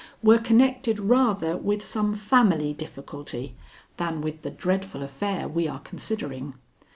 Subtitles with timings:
[0.23, 3.55] "were connected rather with some family difficulty
[3.97, 6.55] than with the dreadful affair we are considering.